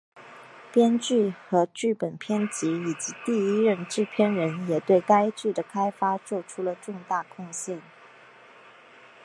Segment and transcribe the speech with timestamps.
[0.73, 7.79] 编剧和剧本编辑以及第一任制片人也对该剧的开发作出了重大贡献。